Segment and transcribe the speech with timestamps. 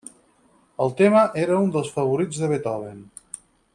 [0.85, 3.05] El tema era un dels favorits de Beethoven.